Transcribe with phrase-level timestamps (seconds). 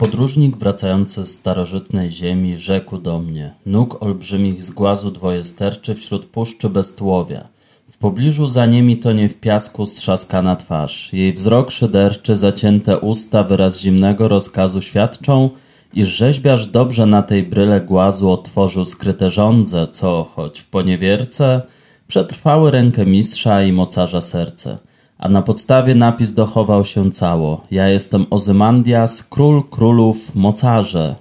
[0.00, 6.26] Podróżnik wracający z starożytnej ziemi rzekł do mnie: Nóg olbrzymich z głazu dwoje sterczy wśród
[6.26, 7.48] puszczy beztłowia.
[7.90, 11.12] W pobliżu za nimi tonie w piasku strzaskana twarz.
[11.12, 15.50] Jej wzrok szyderczy, zacięte usta wyraz zimnego rozkazu świadczą,
[15.94, 21.62] iż rzeźbiarz dobrze na tej bryle głazu otworzył skryte żądze, co, choć w poniewierce,
[22.08, 24.78] przetrwały rękę mistrza i mocarza serce
[25.18, 27.64] a na podstawie napis dochował się cało.
[27.70, 31.14] Ja jestem Ozymandias, król królów, mocarze.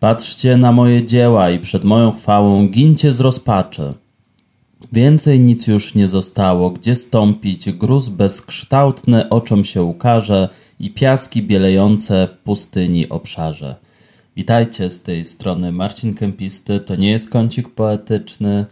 [0.00, 3.94] Patrzcie na moje dzieła i przed moją chwałą gincie z rozpaczy.
[4.92, 10.48] Więcej nic już nie zostało, gdzie stąpić, gruz bezkształtny oczom się ukaże
[10.80, 13.76] i piaski bielejące w pustyni obszarze.
[14.36, 18.66] Witajcie z tej strony Marcin Kępisty, to nie jest kącik poetyczny,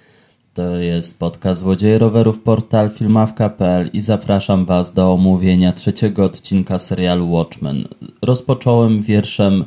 [0.55, 7.31] to jest podcast Złodzieje Rowerów, portal filmawka.pl i zapraszam Was do omówienia trzeciego odcinka serialu
[7.33, 7.89] Watchmen.
[8.23, 9.65] Rozpocząłem wierszem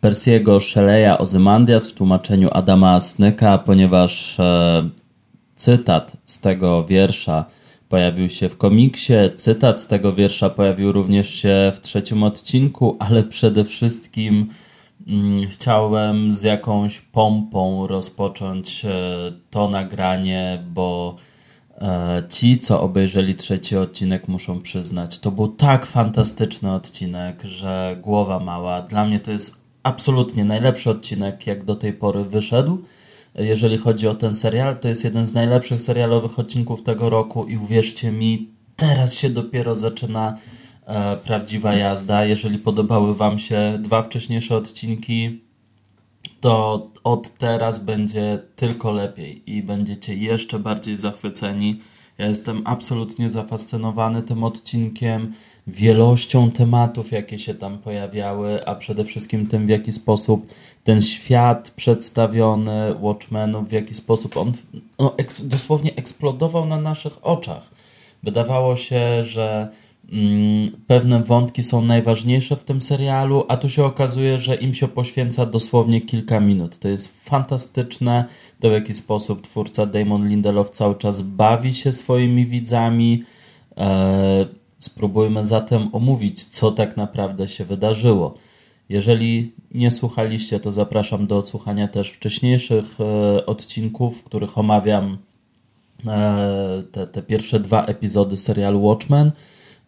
[0.00, 4.90] Persiego Shelley'a Ozymandias w tłumaczeniu Adama Snyka, ponieważ e,
[5.56, 7.44] cytat z tego wiersza
[7.88, 13.22] pojawił się w komiksie, cytat z tego wiersza pojawił również się w trzecim odcinku, ale
[13.22, 14.48] przede wszystkim
[15.50, 18.88] chciałem z jakąś pompą rozpocząć e,
[19.50, 21.16] to nagranie, bo
[21.78, 28.38] e, ci, co obejrzeli trzeci odcinek, muszą przyznać, to był tak fantastyczny odcinek, że głowa
[28.38, 28.82] mała.
[28.82, 32.78] Dla mnie to jest absolutnie najlepszy odcinek, jak do tej pory wyszedł.
[33.34, 37.56] Jeżeli chodzi o ten serial, to jest jeden z najlepszych serialowych odcinków tego roku i
[37.56, 40.36] uwierzcie mi, teraz się dopiero zaczyna
[41.24, 42.24] prawdziwa jazda.
[42.24, 45.40] Jeżeli podobały Wam się dwa wcześniejsze odcinki,
[46.40, 51.80] to od teraz będzie tylko lepiej i będziecie jeszcze bardziej zachwyceni.
[52.18, 55.32] Ja jestem absolutnie zafascynowany tym odcinkiem,
[55.66, 60.46] wielością tematów, jakie się tam pojawiały, a przede wszystkim tym, w jaki sposób
[60.84, 64.52] ten świat przedstawiony Watchmenów, w jaki sposób on
[64.98, 67.70] no, eks dosłownie eksplodował na naszych oczach.
[68.22, 69.68] Wydawało się, że
[70.86, 75.46] pewne wątki są najważniejsze w tym serialu, a tu się okazuje, że im się poświęca
[75.46, 76.78] dosłownie kilka minut.
[76.78, 78.24] To jest fantastyczne,
[78.60, 83.22] to w jaki sposób twórca Damon Lindelof cały czas bawi się swoimi widzami.
[83.76, 84.46] Eee,
[84.78, 88.34] spróbujmy zatem omówić, co tak naprawdę się wydarzyło.
[88.88, 95.18] Jeżeli nie słuchaliście, to zapraszam do odsłuchania też wcześniejszych e, odcinków, w których omawiam
[96.06, 99.32] e, te, te pierwsze dwa epizody serialu Watchmen.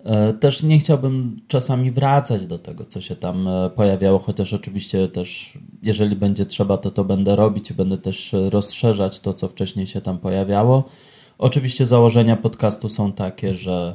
[0.07, 5.09] E, też nie chciałbym czasami wracać do tego, co się tam e, pojawiało, chociaż oczywiście
[5.09, 9.87] też, jeżeli będzie trzeba, to to będę robić i będę też rozszerzać to, co wcześniej
[9.87, 10.85] się tam pojawiało.
[11.39, 13.95] Oczywiście założenia podcastu są takie, że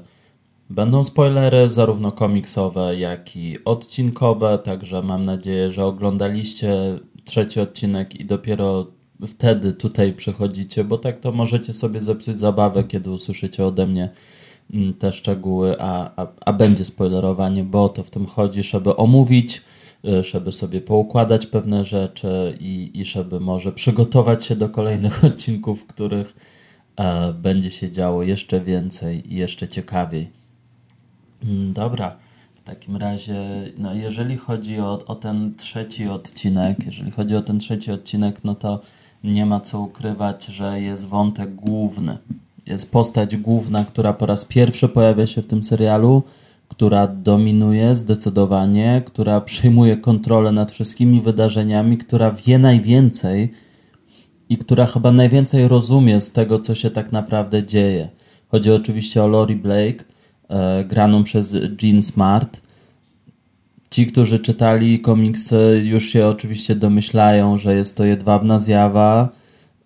[0.69, 8.25] będą spoilery, zarówno komiksowe, jak i odcinkowe, także mam nadzieję, że oglądaliście trzeci odcinek i
[8.25, 8.87] dopiero
[9.27, 14.09] wtedy tutaj przychodzicie, bo tak to możecie sobie zepsuć zabawę, kiedy usłyszycie ode mnie
[14.99, 19.61] te szczegóły, a, a, a będzie spoilerowanie, bo to w tym chodzi, żeby omówić,
[20.05, 25.81] y, żeby sobie poukładać pewne rzeczy i, i żeby może przygotować się do kolejnych odcinków,
[25.81, 26.35] w których
[26.95, 30.29] e, będzie się działo jeszcze więcej i jeszcze ciekawiej.
[31.43, 32.15] Mm, dobra,
[32.55, 33.35] w takim razie,
[33.77, 38.55] no jeżeli chodzi o, o ten trzeci odcinek, jeżeli chodzi o ten trzeci odcinek, no
[38.55, 38.79] to
[39.23, 42.17] nie ma co ukrywać, że jest wątek główny
[42.65, 46.23] jest postać główna, która po raz pierwszy pojawia się w tym serialu,
[46.67, 53.51] która dominuje zdecydowanie, która przyjmuje kontrolę nad wszystkimi wydarzeniami, która wie najwięcej
[54.49, 58.09] i która chyba najwięcej rozumie z tego, co się tak naprawdę dzieje.
[58.47, 60.03] Chodzi oczywiście o Lori Blake,
[60.49, 62.61] e, graną przez Jean Smart.
[63.89, 69.29] Ci, którzy czytali komiksy, już się oczywiście domyślają, że jest to jedwabna zjawa,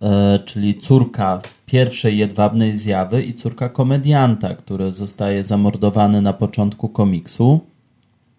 [0.02, 7.60] e, czyli córka pierwszej jedwabnej zjawy i córka komedianta, który zostaje zamordowany na początku komiksu.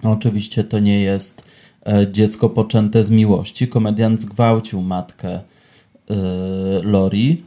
[0.03, 1.49] Oczywiście to nie jest
[1.87, 3.69] e, dziecko poczęte z miłości.
[3.69, 5.43] Komediant zgwałcił matkę e,
[6.83, 7.43] Lori,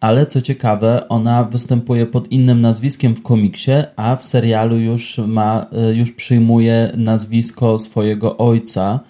[0.00, 5.66] ale co ciekawe, ona występuje pod innym nazwiskiem w komiksie, a w serialu już ma,
[5.72, 9.00] e, już przyjmuje nazwisko swojego ojca,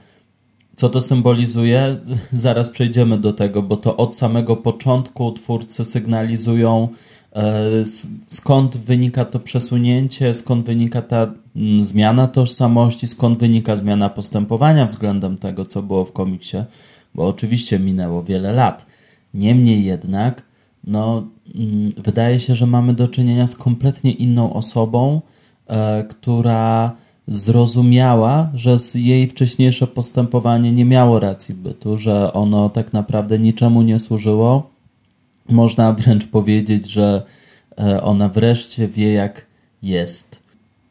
[0.81, 1.97] co to symbolizuje?
[2.33, 6.89] Zaraz przejdziemy do tego, bo to od samego początku twórcy sygnalizują,
[7.33, 7.45] e,
[8.27, 15.39] skąd wynika to przesunięcie, skąd wynika ta mm, zmiana tożsamości, skąd wynika zmiana postępowania względem
[15.39, 16.57] tego, co było w komiksie,
[17.15, 18.87] bo oczywiście minęło wiele lat.
[19.35, 20.43] Niemniej jednak,
[20.85, 25.21] no, mm, wydaje się, że mamy do czynienia z kompletnie inną osobą,
[25.67, 26.93] e, która
[27.29, 33.99] zrozumiała, że jej wcześniejsze postępowanie nie miało racji bytu, że ono tak naprawdę niczemu nie
[33.99, 34.71] służyło.
[35.49, 37.23] Można wręcz powiedzieć, że
[37.79, 39.47] e, ona wreszcie wie, jak
[39.83, 40.43] jest.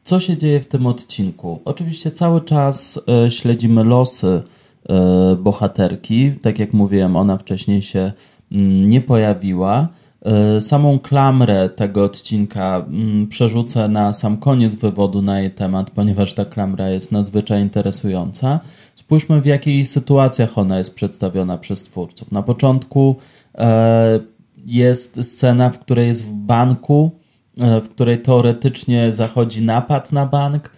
[0.03, 1.59] Co się dzieje w tym odcinku?
[1.65, 4.43] Oczywiście cały czas e, śledzimy losy
[4.89, 6.31] e, bohaterki.
[6.41, 8.11] Tak jak mówiłem, ona wcześniej się
[8.51, 9.87] mm, nie pojawiła.
[10.25, 16.33] E, samą klamrę tego odcinka mm, przerzucę na sam koniec wywodu na jej temat, ponieważ
[16.33, 18.59] ta klamra jest nadzwyczaj interesująca.
[18.95, 22.31] Spójrzmy, w jakich sytuacjach ona jest przedstawiona przez twórców.
[22.31, 23.15] Na początku
[23.57, 24.19] e,
[24.65, 27.11] jest scena, w której jest w banku,
[27.57, 30.71] e, w której teoretycznie zachodzi napad na bank,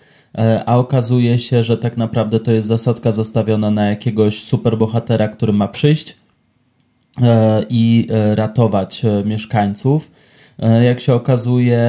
[0.65, 5.67] a okazuje się, że tak naprawdę to jest zasadzka zastawiona na jakiegoś superbohatera, który ma
[5.67, 6.17] przyjść
[7.69, 10.11] i e, ratować e, mieszkańców.
[10.83, 11.81] Jak się okazuje,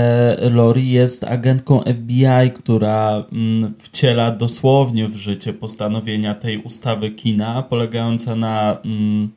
[0.50, 8.36] Lori jest agentką FBI, która mm, wciela dosłownie w życie postanowienia tej ustawy kina, polegające
[8.36, 9.30] na mm,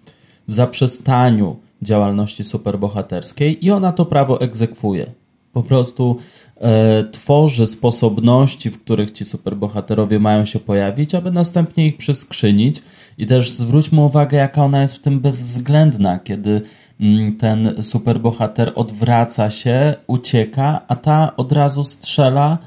[0.48, 5.12] zaprzestaniu działalności superbohaterskiej i ona to prawo egzekwuje.
[5.56, 6.18] Po prostu
[6.58, 12.82] e, tworzy sposobności, w których ci superbohaterowie mają się pojawić, aby następnie ich przyskrzynić.
[13.18, 16.62] I też zwróćmy uwagę, jaka ona jest w tym bezwzględna, kiedy
[17.00, 22.58] mm, ten superbohater odwraca się, ucieka, a ta od razu strzela,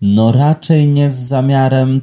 [0.00, 2.00] no raczej nie z zamiarem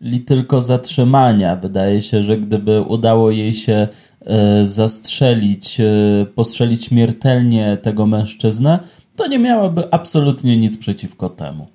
[0.00, 1.56] li tylko zatrzymania.
[1.56, 3.88] Wydaje się, że gdyby udało jej się
[4.20, 8.78] e, zastrzelić, e, postrzelić śmiertelnie tego mężczyznę,
[9.16, 11.66] to nie miałaby absolutnie nic przeciwko temu.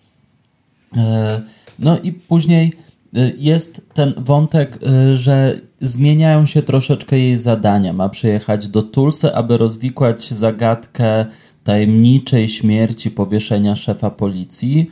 [0.97, 1.41] E,
[1.79, 2.73] no i później
[3.15, 7.93] e, jest ten wątek, e, że zmieniają się troszeczkę jej zadania.
[7.93, 11.25] Ma przyjechać do Tulsy, aby rozwikłać zagadkę
[11.63, 14.91] tajemniczej śmierci powieszenia szefa policji.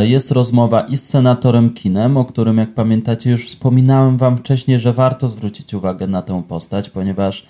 [0.00, 4.92] Jest rozmowa i z senatorem Kinem, o którym, jak pamiętacie, już wspominałem Wam wcześniej, że
[4.92, 7.46] warto zwrócić uwagę na tę postać, ponieważ,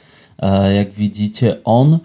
[0.76, 1.98] jak widzicie, on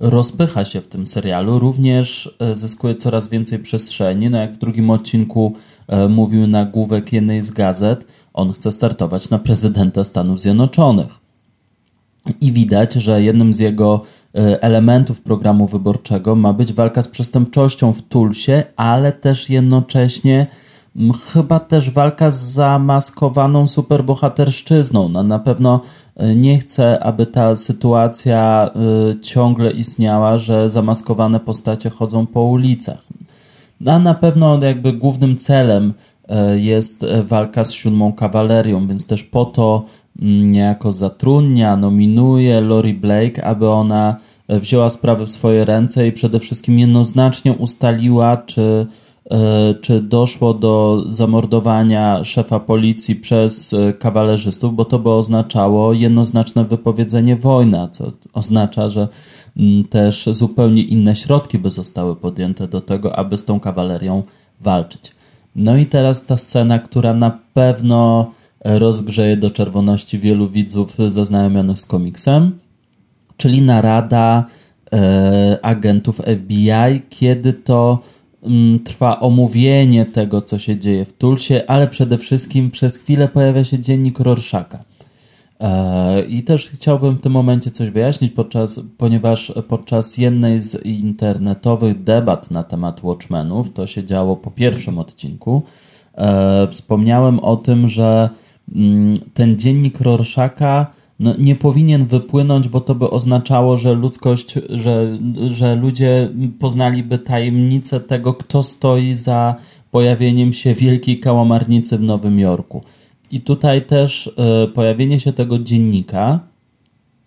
[0.00, 4.30] rozpycha się w tym serialu, również e, zyskuje coraz więcej przestrzeni.
[4.30, 5.52] No jak w drugim odcinku
[5.88, 11.24] e, mówił nagłówek jednej z gazet, on chce startować na prezydenta Stanów Zjednoczonych.
[12.40, 14.02] I widać, że jednym z jego
[14.34, 20.46] e, elementów programu wyborczego ma być walka z przestępczością w Tulsie, ale też jednocześnie
[21.32, 25.08] chyba też walka z zamaskowaną superbohaterszczyzną.
[25.08, 25.80] No, na pewno
[26.16, 28.70] nie chcę, aby ta sytuacja
[29.10, 33.06] y, ciągle istniała, że zamaskowane postacie chodzą po ulicach.
[33.80, 35.94] No, a na pewno jakby głównym celem
[36.54, 39.84] y, jest walka z siódmą kawalerią, więc też po to
[40.16, 44.16] y, niejako zatrudnia, nominuje Lori Blake, aby ona
[44.48, 48.86] wzięła sprawy w swoje ręce i przede wszystkim jednoznacznie ustaliła, czy
[49.80, 57.36] czy doszło do zamordowania szefa policji przez e, kawalerzystów, bo to by oznaczało jednoznaczne wypowiedzenie
[57.36, 59.08] wojny, co oznacza, że
[59.56, 64.22] mm, też zupełnie inne środki by zostały podjęte do tego, aby z tą kawalerią
[64.60, 65.12] walczyć.
[65.56, 68.30] No i teraz ta scena, która na pewno
[68.64, 72.58] rozgrzeje do czerwoności wielu widzów zaznajomionych z komiksem,
[73.36, 74.44] czyli narada
[74.92, 77.98] e, agentów FBI, kiedy to
[78.84, 83.78] trwa omówienie tego, co się dzieje w Tulsie, ale przede wszystkim przez chwilę pojawia się
[83.78, 84.84] dziennik Rorschaka.
[85.60, 92.02] E, I też chciałbym w tym momencie coś wyjaśnić, podczas, ponieważ podczas jednej z internetowych
[92.02, 95.62] debat na temat Watchmenów, to się działo po pierwszym odcinku,
[96.14, 98.30] e, wspomniałem o tym, że
[98.74, 100.86] mm, ten dziennik Rorschaka
[101.18, 108.00] no, nie powinien wypłynąć, bo to by oznaczało, że ludzkość, że, że ludzie poznaliby tajemnicę
[108.00, 109.54] tego, kto stoi za
[109.90, 112.82] pojawieniem się wielkiej kałamarnicy w Nowym Jorku.
[113.30, 114.26] I tutaj też
[114.64, 116.40] y, pojawienie się tego dziennika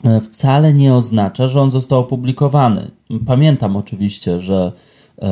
[0.05, 2.91] y, wcale nie oznacza, że on został opublikowany.
[3.25, 4.71] Pamiętam oczywiście, że
[5.17, 5.23] y,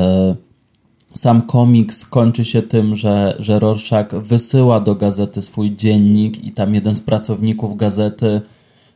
[1.17, 6.73] sam komiks kończy się tym, że, że Rorschach wysyła do gazety swój dziennik i tam
[6.73, 8.41] jeden z pracowników gazety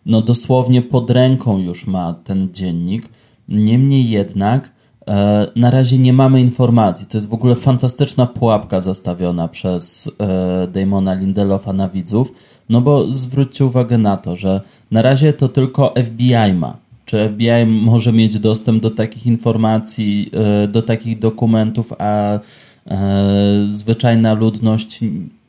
[0.06, 3.10] no dosłownie pod ręką już ma ten dziennik.
[3.50, 4.72] Niemniej jednak
[5.08, 7.06] e, na razie nie mamy informacji.
[7.06, 12.32] To jest w ogóle fantastyczna pułapka zastawiona przez e, Damona Lindelofa na widzów,
[12.70, 14.62] no bo zwróćcie uwagę na to, że
[14.92, 20.68] na razie to tylko FBI ma czy FBI może mieć dostęp do takich informacji, e,
[20.68, 22.40] do takich dokumentów, a
[22.88, 25.00] e, zwyczajna ludność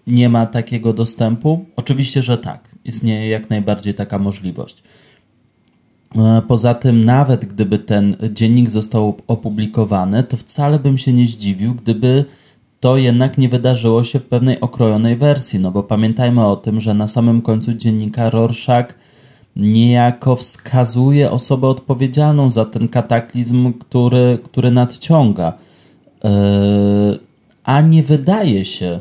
[0.06, 1.64] nie ma takiego dostępu?
[1.76, 2.68] Oczywiście, że tak.
[2.84, 4.82] Istnieje jak najbardziej taka możliwość.
[6.16, 11.74] E, poza tym, nawet gdyby ten dziennik został opublikowany, to wcale bym się nie zdziwił,
[11.74, 12.24] gdyby
[12.80, 16.94] to jednak nie wydarzyło się w pewnej okrojonej wersji, no bo pamiętajmy o tym, że
[16.94, 18.94] na samym końcu dziennika Rorschach
[19.60, 25.52] niejako wskazuje osobę odpowiedzialną za ten kataklizm, który, który nadciąga.
[26.24, 26.30] Yy,
[27.64, 29.00] a nie wydaje się,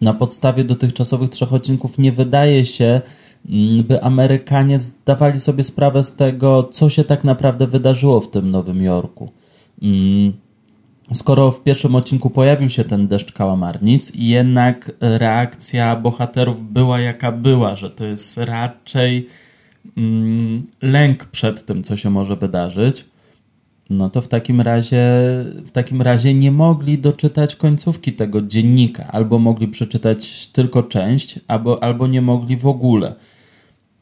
[0.00, 3.00] na podstawie dotychczasowych trzech odcinków, nie wydaje się,
[3.48, 8.50] mm, by Amerykanie zdawali sobie sprawę z tego, co się tak naprawdę wydarzyło w tym
[8.50, 9.30] Nowym Jorku.
[9.82, 10.32] Mm,
[11.14, 17.76] skoro w pierwszym odcinku pojawił się ten deszcz kałamarnic jednak reakcja bohaterów była jaka była,
[17.76, 19.28] że to jest raczej
[20.82, 23.04] lęk przed tym, co się może wydarzyć,
[23.90, 25.02] no to w takim razie
[25.64, 31.82] w takim razie nie mogli doczytać końcówki tego dziennika, albo mogli przeczytać tylko część, albo,
[31.82, 33.14] albo nie mogli w ogóle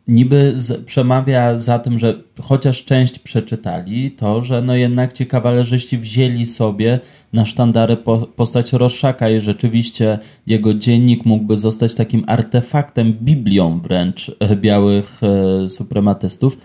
[0.09, 5.99] niby z, przemawia za tym, że chociaż część przeczytali, to, że no jednak ci kawalerzyści
[5.99, 7.01] wzięli sobie
[7.33, 14.37] na sztandary po, postać Roszaka i rzeczywiście jego dziennik mógłby zostać takim artefaktem, biblią wręcz
[14.41, 16.59] e, białych e, suprematystów.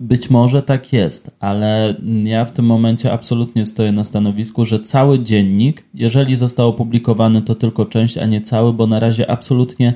[0.00, 5.18] Być może tak jest, ale ja w tym momencie absolutnie stoję na stanowisku, że cały
[5.18, 9.94] dziennik, jeżeli został opublikowany, to tylko część, a nie cały, bo na razie absolutnie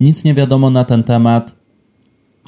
[0.00, 1.52] nic nie wiadomo na ten temat,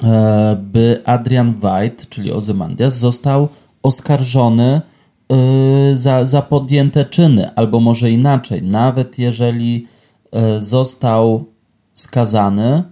[0.03, 3.47] e, by Adrian White, czyli Ozymandias, został
[3.83, 4.81] oskarżony
[5.29, 9.87] e, za, za podjęte czyny, albo może inaczej, nawet jeżeli
[10.31, 11.45] e, został
[11.93, 12.83] skazany,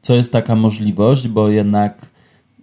[0.00, 2.14] co jest taka możliwość, bo jednak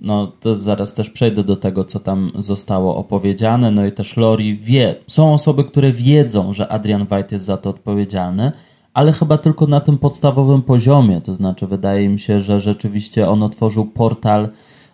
[0.01, 4.95] no zaraz też przejdę do tego, co tam zostało opowiedziane, no i też Lori wie,
[5.07, 8.51] są osoby, które wiedzą, że Adrian White jest za to odpowiedzialny,
[8.93, 11.21] ale chyba tylko na tym podstawowym poziomie.
[11.21, 14.50] To znaczy, wydaje mi się, że rzeczywiście on otworzył portal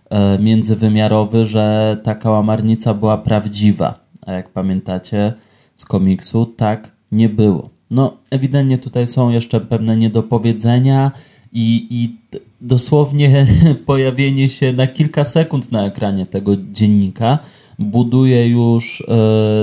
[0.10, 4.00] e, międzywymiarowy, że ta kałamarnica była prawdziwa.
[4.22, 5.34] A jak pamiętacie
[5.76, 7.70] z komiksu, tak nie było.
[7.92, 11.12] No, ewidentnie tutaj są jeszcze pewne niedopowiedzenia
[11.54, 12.16] i, i
[12.62, 13.48] dosłownie
[13.86, 17.40] pojawienie się na kilka sekund na ekranie tego dziennika
[17.80, 19.04] buduje już,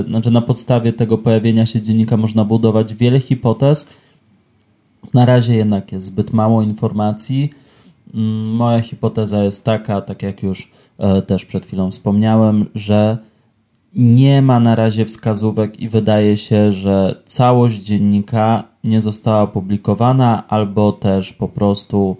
[0.02, 3.90] yy, znaczy na podstawie tego pojawienia się dziennika można budować wiele hipotez,
[5.14, 7.50] na razie jednak jest zbyt mało informacji.
[8.14, 13.18] Mm, moja hipoteza jest taka, tak jak już e, też przed chwilą wspomniałem, że
[13.94, 20.92] nie ma na razie wskazówek i wydaje się, że całość dziennika nie została opublikowana, albo
[20.92, 22.16] też po prostu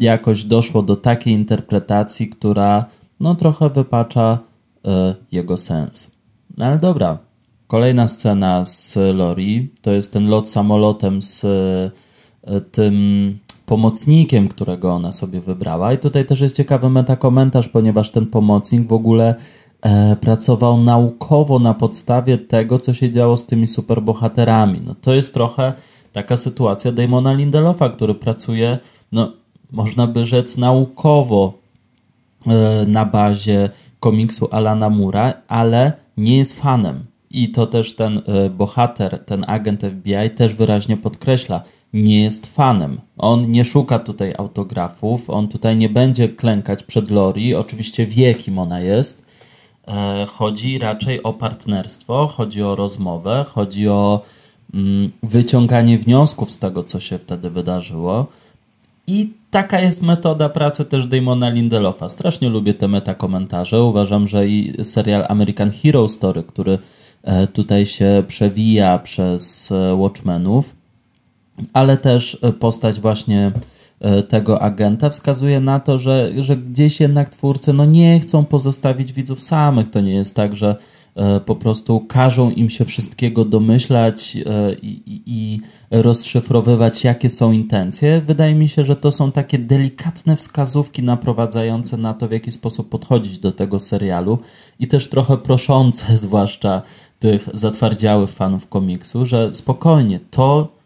[0.00, 2.84] jakoś doszło do takiej interpretacji, która
[3.20, 4.38] no trochę wypacza
[4.76, 4.90] y,
[5.32, 6.12] jego sens.
[6.56, 7.18] No ale dobra,
[7.66, 12.11] kolejna scena z Lori to jest ten lot samolotem z E,
[12.72, 15.92] tym pomocnikiem, którego ona sobie wybrała.
[15.92, 19.34] I tutaj też jest ciekawy metakomentarz, ponieważ ten pomocnik w ogóle
[19.82, 24.80] e, pracował naukowo na podstawie tego, co się działo z tymi superbohaterami.
[24.80, 25.72] No to jest trochę
[26.12, 28.78] taka sytuacja Damona Lindelofa, który pracuje,
[29.12, 29.32] no
[29.70, 31.58] można by rzec naukowo
[32.46, 33.70] e, na bazie
[34.00, 37.04] komiksu Alana Mura, ale nie jest fanem.
[37.30, 43.00] I to też ten e, bohater, ten agent FBI też wyraźnie podkreśla nie jest fanem.
[43.18, 47.54] On nie szuka tutaj autografów, on tutaj nie będzie klękać przed Lori.
[47.54, 49.26] Oczywiście wie, kim ona jest.
[49.88, 54.20] E, chodzi raczej o partnerstwo, chodzi o rozmowę, chodzi o
[54.74, 58.26] mm, wyciąganie wniosków z tego, co się wtedy wydarzyło.
[59.06, 62.08] I taka jest metoda pracy też Damona Lindelofa.
[62.08, 63.82] Strasznie lubię te metakomentarze.
[63.82, 66.78] Uważam, że i serial American Hero Story, który
[67.22, 70.74] e, tutaj się przewija przez e, Watchmenów,
[71.72, 73.52] ale też e, postać właśnie
[74.00, 79.12] e, tego agenta wskazuje na to, że, że gdzieś jednak twórcy no nie chcą pozostawić
[79.12, 79.90] widzów samych.
[79.90, 80.76] To nie jest tak, że
[81.16, 84.36] e, po prostu każą im się wszystkiego domyślać
[84.82, 88.22] i, i, rozszyfrowywać, jakie są intencje.
[88.26, 92.88] Wydaje mi się, że to są takie delikatne wskazówki naprowadzające na to, w jaki sposób
[92.88, 94.38] podchodzić do tego serialu
[94.78, 96.82] i też trochę proszące, zwłaszcza
[97.22, 100.81] tych zatwardziałych fanów komiksu, że spokojnie, to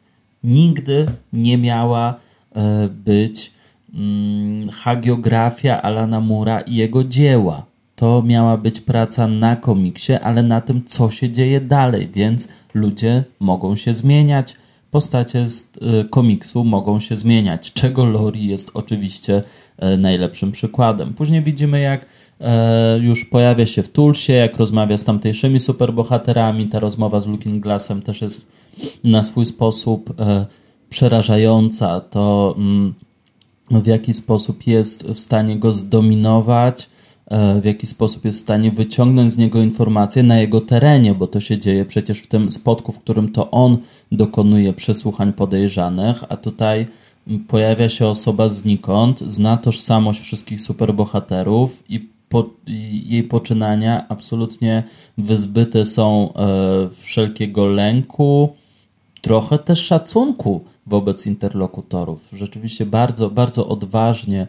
[0.46, 2.14] nigdy nie miała
[2.54, 3.52] e, być
[3.94, 7.66] mm, hagiografia Alana Mura i jego dzieła.
[7.96, 13.24] To miała być praca na komiksie, ale na tym, co się dzieje dalej, więc ludzie
[13.40, 14.56] mogą się zmieniać,
[14.90, 19.42] postacie z e, komiksu mogą się zmieniać, czego Lori jest oczywiście
[19.78, 21.14] e, najlepszym przykładem.
[21.14, 22.06] Później widzimy, jak
[23.00, 26.66] już pojawia się w Tulsie, jak rozmawia z tamtejszymi superbohaterami.
[26.66, 28.50] Ta rozmowa z Looking Glassem też jest
[29.04, 30.46] na swój sposób e,
[30.88, 32.94] przerażająca, to mm,
[33.70, 36.88] w jaki sposób jest w stanie go zdominować,
[37.60, 41.40] w jaki sposób jest w stanie wyciągnąć z niego informacje na jego terenie, bo to
[41.40, 43.78] się dzieje przecież w tym spotku, w którym to on
[44.12, 46.86] dokonuje przesłuchań podejrzanych, a tutaj
[47.48, 52.50] pojawia się osoba znikąd, zna tożsamość wszystkich superbohaterów i po,
[53.06, 54.82] jej poczynania absolutnie
[55.18, 58.54] wyzbyte są e, wszelkiego lęku,
[59.26, 62.28] trochę też szacunku wobec interlokutorów.
[62.32, 64.40] Rzeczywiście bardzo, bardzo odważnie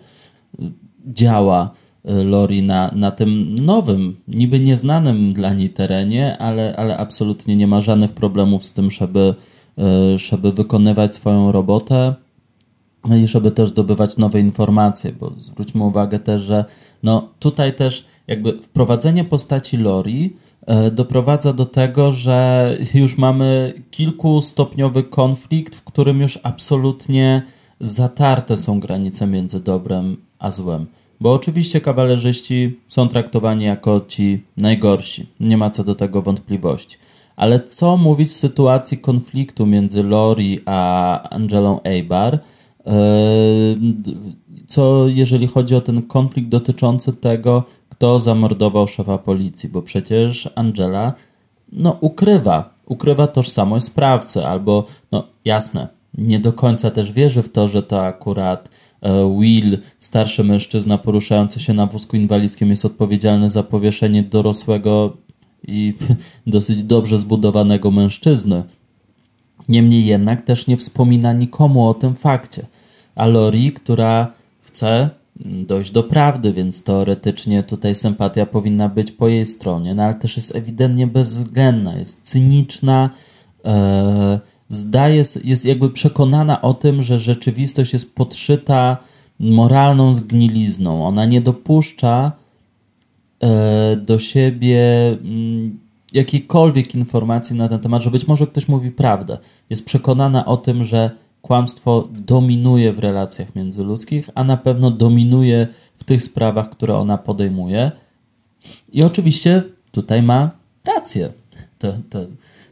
[0.59, 0.71] e,
[1.05, 1.69] działa
[2.05, 7.67] e, Lori na, na tym nowym, niby nieznanym dla niej terenie, ale, ale absolutnie nie
[7.67, 9.35] ma żadnych problemów z tym, żeby,
[9.77, 12.15] e, żeby wykonywać swoją robotę
[13.23, 16.65] i żeby też zdobywać nowe informacje, bo zwróćmy uwagę też, że
[17.03, 20.35] no tutaj też jakby wprowadzenie postaci Lori
[20.65, 27.41] e, doprowadza do tego, że już mamy kilkustopniowy konflikt, w którym już absolutnie
[27.79, 30.85] zatarte są granice między dobrem a złem.
[31.19, 36.97] Bo oczywiście kawalerzyści są traktowani jako ci najgorsi, nie ma co do tego wątpliwości.
[37.35, 42.39] Ale co mówić w sytuacji konfliktu między Lori a Angelą Eibar?
[44.67, 51.13] Co jeżeli chodzi o ten konflikt dotyczący tego, kto zamordował szefa policji, bo przecież Angela
[51.71, 57.67] no, ukrywa, ukrywa tożsamość sprawcy, albo no jasne, nie do końca też wierzy w to,
[57.67, 58.69] że to akurat
[59.01, 65.17] e, Will, starszy mężczyzna poruszający się na wózku inwalidzkim, jest odpowiedzialny za powieszenie dorosłego
[65.67, 65.93] i
[66.47, 68.63] dosyć dobrze zbudowanego mężczyzny.
[69.69, 72.65] Niemniej jednak też nie wspomina nikomu o tym fakcie.
[73.17, 75.09] A Lori, która chce
[75.45, 80.35] dojść do prawdy, więc teoretycznie tutaj sympatia powinna być po jej stronie, no ale też
[80.35, 83.09] jest ewidentnie bezwzględna, jest cyniczna,
[83.65, 88.97] e, zdaje, jest jakby przekonana o tym, że rzeczywistość jest podszyta
[89.39, 91.05] moralną zgnilizną.
[91.05, 92.31] Ona nie dopuszcza
[93.39, 95.79] e, do siebie mm,
[96.13, 99.37] jakiejkolwiek informacji na ten temat, że być może ktoś mówi prawdę.
[99.69, 101.11] Jest przekonana o tym, że
[101.47, 107.91] kłamstwo dominuje w relacjach międzyludzkich, a na pewno dominuje w tych sprawach, które ona podejmuje.
[108.91, 110.51] I oczywiście tutaj ma
[110.85, 111.33] rację.
[111.79, 112.19] To, to,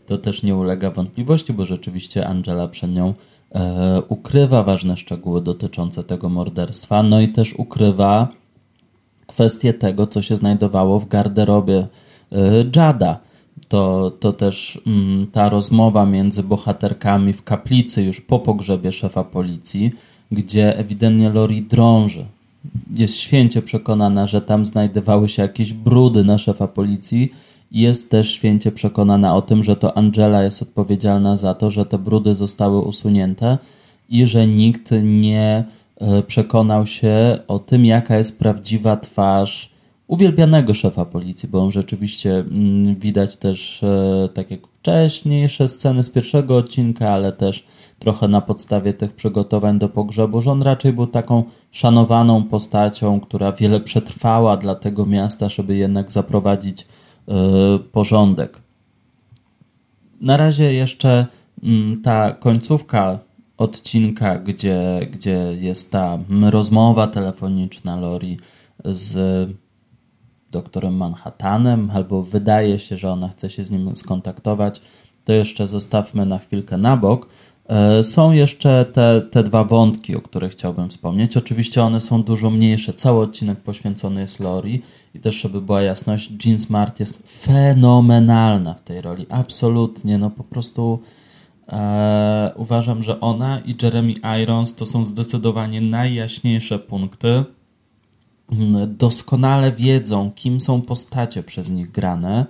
[0.06, 3.14] to też nie ulega wątpliwości, bo rzeczywiście Angela przed nią
[3.52, 8.28] e, ukrywa ważne szczegóły dotyczące tego morderstwa, no i też ukrywa
[9.28, 11.88] kwestię tego, co się znajdowało w garderobie
[12.32, 12.38] e,
[12.76, 13.20] Jada
[13.70, 19.92] to, to też mm, ta rozmowa między bohaterkami w kaplicy już po pogrzebie szefa policji,
[20.32, 22.26] gdzie ewidentnie Lori drąży.
[22.96, 27.32] Jest święcie przekonana, że tam znajdowały się jakieś brudy na szefa policji
[27.72, 31.98] jest też święcie przekonana o tym, że to Angela jest odpowiedzialna za to, że te
[31.98, 33.58] brudy zostały usunięte
[34.10, 35.64] i że nikt nie
[35.98, 39.75] e, przekonał się o tym, jaka jest prawdziwa twarz
[40.08, 46.10] uwielbianego szefa policji, bo on rzeczywiście mm, widać też, e, tak jak wcześniejsze sceny z
[46.10, 47.66] pierwszego odcinka, ale też
[48.00, 53.52] trochę na podstawie tych przygotowań do pogrzebu, że on raczej był taką szanowaną postacią, która
[53.52, 56.82] wiele przetrwała dla tego miasta, żeby jednak zaprowadzić
[57.28, 57.34] e,
[57.80, 58.62] porządek.
[60.22, 61.26] Na razie jeszcze
[61.64, 63.20] mm, ta końcówka
[63.58, 68.38] odcinka, gdzie, gdzie jest ta rozmowa telefoniczna Lori
[68.86, 69.18] z
[70.56, 74.82] doktorem Manhattanem, albo wydaje się, że ona chce się z nim skontaktować,
[75.26, 77.28] to jeszcze zostawmy na chwilkę na bok.
[77.68, 81.38] E, są jeszcze te, te dwa wątki, o których chciałbym wspomnieć.
[81.38, 82.94] Oczywiście one są dużo mniejsze.
[82.94, 84.82] Cały odcinek poświęcony jest Lori
[85.14, 89.26] i też, żeby była jasność, Jean Smart jest fenomenalna w tej roli.
[89.30, 91.00] Absolutnie, no po prostu
[91.68, 94.14] e, uważam, że ona i Jeremy
[94.44, 97.44] Irons to są zdecydowanie najjaśniejsze punkty
[98.88, 102.46] doskonale wiedzą, kim są postacie przez nich grane,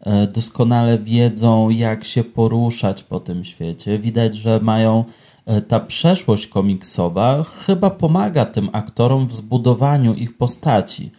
[0.00, 3.98] e, doskonale wiedzą, jak się poruszać po tym świecie.
[3.98, 5.04] Widać, że mają
[5.46, 11.10] e, ta przeszłość komiksowa, chyba pomaga tym aktorom w zbudowaniu ich postaci.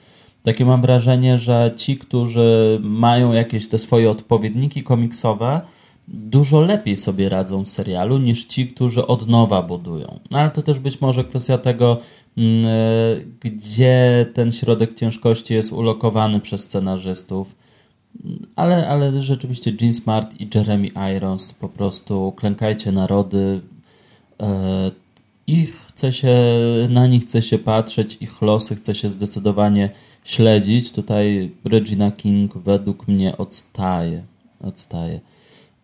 [0.43, 5.61] Takie mam wrażenie, że ci, którzy mają jakieś te swoje odpowiedniki komiksowe,
[6.07, 10.19] dużo lepiej sobie radzą w serialu niż ci, którzy od nowa budują.
[10.31, 12.03] No ale to też być może kwestia tego, mm,
[13.39, 17.55] gdzie ten środek ciężkości jest ulokowany przez scenarzystów.
[18.55, 23.61] Ale, ale rzeczywiście Gene Smart i Jeremy Irons po prostu klękajcie narody.
[24.41, 24.91] E,
[25.47, 26.35] ich chce się,
[26.89, 29.89] na nich chce się patrzeć, ich losy chce się zdecydowanie
[30.23, 30.91] śledzić.
[30.91, 34.23] Tutaj Regina King według mnie odstaje.
[34.59, 35.19] Odstaje.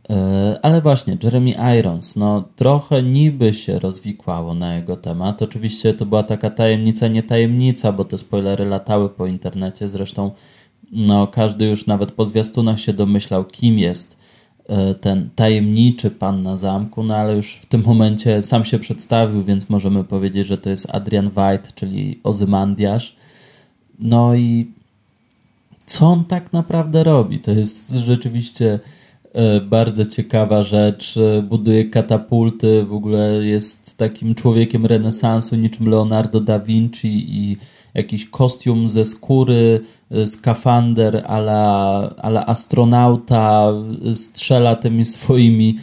[0.09, 5.41] E, ale właśnie, Jeremy Irons, no trochę niby się rozwikłało na jego temat.
[5.41, 9.89] Oczywiście to była taka tajemnica, nie tajemnica, bo te spoilery latały po internecie.
[9.89, 10.31] Zresztą
[10.91, 14.17] no, każdy już nawet po zwiastunach się domyślał, kim jest
[14.67, 19.43] e, ten tajemniczy pan na zamku, no ale już w tym momencie sam się przedstawił,
[19.43, 23.15] więc możemy powiedzieć, że to jest Adrian White, czyli Ozymandiasz.
[23.99, 24.71] No i
[25.85, 27.39] co on tak naprawdę robi?
[27.39, 28.79] To jest rzeczywiście
[29.61, 31.17] bardzo ciekawa rzecz.
[31.17, 37.57] E, buduje katapulty, w ogóle jest takim człowiekiem renesansu, niczym Leonardo da Vinci i
[37.93, 39.79] jakiś kostium ze skóry,
[40.11, 43.73] e, skafander ala, ala astronauta,
[44.13, 45.75] strzela tymi swoimi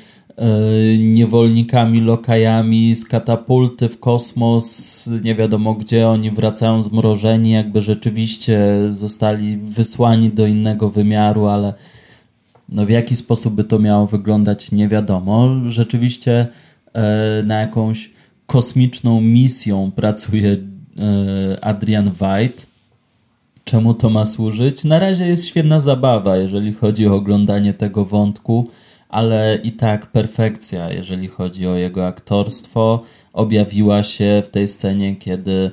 [0.98, 8.58] niewolnikami, lokajami z katapulty w kosmos, nie wiadomo gdzie, oni wracają zmrożeni, jakby rzeczywiście
[8.92, 11.74] zostali wysłani do innego wymiaru, ale
[12.70, 15.48] no w jaki sposób by to miało wyglądać, nie wiadomo.
[15.66, 16.46] Rzeczywiście
[16.92, 18.10] e, na jakąś
[18.46, 22.62] kosmiczną misją pracuje e, Adrian White.
[23.64, 24.84] Czemu to ma służyć?
[24.84, 28.68] Na razie jest świetna zabawa, jeżeli chodzi o oglądanie tego wątku,
[29.08, 33.02] ale i tak perfekcja, jeżeli chodzi o jego aktorstwo,
[33.32, 35.70] objawiła się w tej scenie, kiedy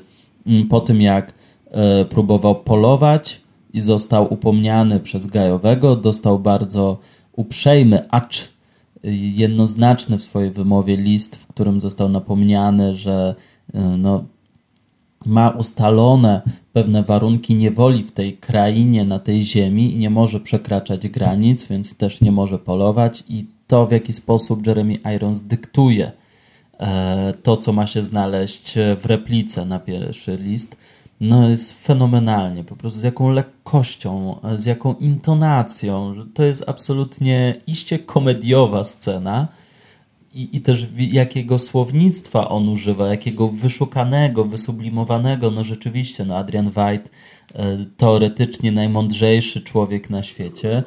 [0.48, 1.34] mm, po tym jak
[1.72, 3.42] e, próbował polować,
[3.74, 5.96] i został upomniany przez Gajowego.
[5.96, 6.98] Dostał bardzo
[7.32, 8.50] uprzejmy, acz
[9.04, 13.36] jednoznaczny w swojej wymowie list, w którym został napomniany, że
[13.74, 14.24] e, no,
[15.26, 16.42] ma ustalone
[16.74, 21.98] pewne warunki niewoli w tej krainie, na tej ziemi i nie może przekraczać granic, więc
[21.98, 23.24] też nie może polować.
[23.30, 26.12] I to, w jaki sposób Jeremy Irons dyktuje
[26.80, 30.78] e, to, co ma się znaleźć w replice na pierwszy list,
[31.20, 36.16] no jest fenomenalnie, po prostu z jaką lekkością, z jaką intonacją.
[36.34, 39.48] To jest absolutnie iście komediowa scena
[40.34, 45.52] i, i też jakiego słownictwa on używa, jakiego wyszukanego, wysublimowanego.
[45.52, 47.10] No rzeczywiście, no Adrian White,
[47.54, 50.84] e, teoretycznie najmądrzejszy człowiek na świecie,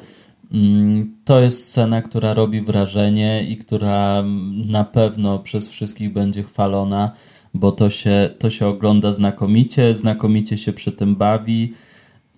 [0.51, 4.23] mm, to jest scena, która robi wrażenie i która
[4.65, 7.11] na pewno przez wszystkich będzie chwalona
[7.53, 11.73] bo to się, to się ogląda znakomicie, znakomicie się przy tym bawi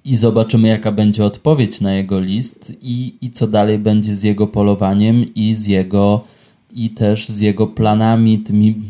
[0.06, 4.47] i zobaczymy, jaka będzie odpowiedź na jego list i, i co dalej będzie z jego
[4.47, 6.23] polowaniem i z jego
[6.71, 8.82] i też z jego planami, tymi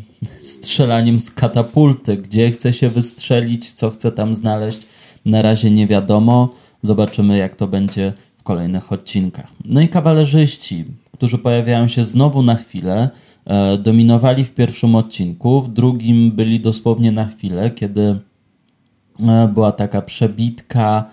[0.41, 4.81] strzelaniem z katapulty, gdzie chce się wystrzelić, co chce tam znaleźć.
[5.25, 6.49] Na razie nie wiadomo.
[6.81, 9.51] Zobaczymy, jak to będzie w kolejnych odcinkach.
[9.65, 13.09] No i kawalerzyści, którzy pojawiają się znowu na chwilę.
[13.45, 18.19] E, dominowali w pierwszym odcinku, w drugim byli dosłownie na chwilę, kiedy
[19.19, 21.05] e, była taka przebitka,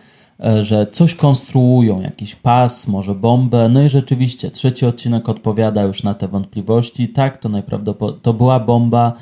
[0.45, 3.69] e, że coś konstruują, jakiś pas, może bombę.
[3.69, 7.09] No i rzeczywiście, trzeci odcinek odpowiada już na te wątpliwości.
[7.09, 9.13] Tak, to najprawdopodobniej to była bomba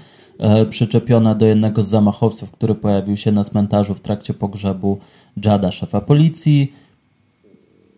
[0.70, 4.98] przyczepiona do jednego z zamachowców, który pojawił się na cmentarzu w trakcie pogrzebu
[5.44, 6.72] Jada, szefa policji.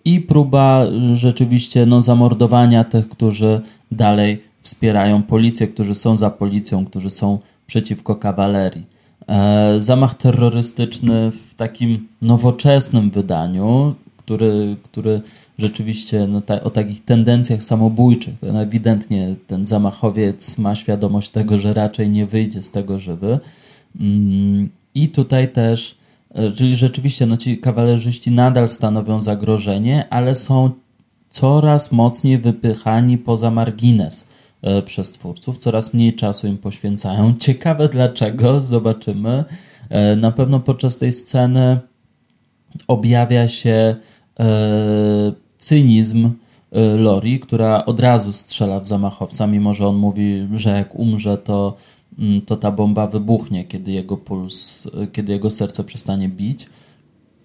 [0.05, 7.11] I próba rzeczywiście no, zamordowania tych, którzy dalej wspierają policję, którzy są za policją, którzy
[7.11, 8.87] są przeciwko kawalerii.
[9.28, 15.20] E, zamach terrorystyczny w takim nowoczesnym wydaniu, który, który
[15.59, 18.38] rzeczywiście no, ta, o takich tendencjach samobójczych.
[18.38, 23.38] To ewidentnie ten zamachowiec ma świadomość tego, że raczej nie wyjdzie z tego żywy.
[24.00, 25.96] Mm, I tutaj też,
[26.35, 30.70] e, czyli rzeczywiście no, ci kawalerzyści nadal stanowią zagrożenie, ale są
[31.30, 34.28] coraz mocniej wypychani poza margines
[34.85, 37.35] przez twórców, coraz mniej czasu im poświęcają.
[37.35, 39.44] Ciekawe dlaczego, zobaczymy.
[39.88, 41.79] E, na pewno podczas tej sceny
[42.88, 43.96] objawia się
[44.40, 44.46] e,
[45.59, 46.31] cynizm
[46.99, 51.77] Lori, która od razu strzela w zamachowca, mimo że on mówi, że jak umrze, to,
[52.18, 56.66] mm, to ta bomba wybuchnie, kiedy jego puls, kiedy jego serce przestanie bić.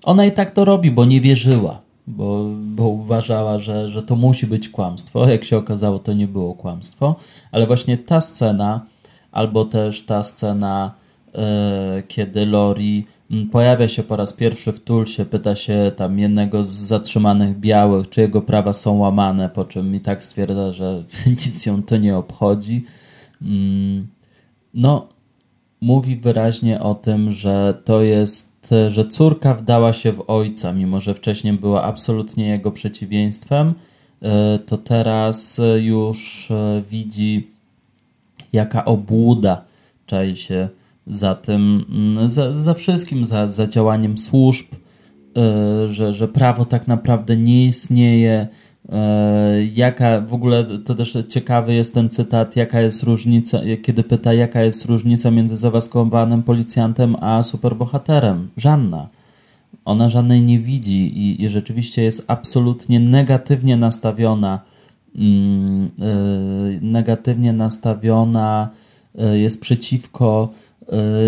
[0.04, 4.48] Ona i tak to robi, bo nie wierzyła bo, bo uważała, że, że to musi
[4.48, 5.30] być kłamstwo.
[5.30, 7.16] Jak się okazało, to nie było kłamstwo,
[7.52, 8.86] ale właśnie ta scena,
[9.32, 10.92] albo też ta scena,
[11.36, 13.06] e, kiedy Lori
[13.52, 18.22] pojawia się po raz pierwszy w Tulsie, pyta się tam jednego z zatrzymanych białych, czy
[18.22, 22.86] jego prawa są łamane, po czym i tak stwierdza, że nic ją to nie obchodzi.
[23.42, 24.08] Mm,
[24.74, 25.08] no,
[25.86, 31.14] mówi wyraźnie o tym, że to jest, że córka wdała się w ojca, mimo że
[31.14, 33.74] wcześniej była absolutnie jego przeciwieństwem,
[34.22, 37.52] e, to teraz już e, widzi,
[38.54, 39.66] jaka obłuda
[40.06, 40.70] czai się
[41.08, 44.66] za tym, mm, za, za wszystkim, za, za działaniem służb,
[45.38, 48.48] e, że, że prawo tak naprawdę nie istnieje,
[49.74, 54.62] jaka w ogóle to też ciekawy jest ten cytat, jaka jest różnica, kiedy pyta, jaka
[54.62, 58.50] jest różnica między zawaskowanym policjantem a superbohaterem.
[58.58, 59.08] Żadna.
[59.86, 64.60] Ona żadnej nie widzi i, i rzeczywiście jest absolutnie negatywnie nastawiona.
[65.16, 68.70] Mm, yy, negatywnie nastawiona,
[69.16, 70.50] yy, jest przeciwko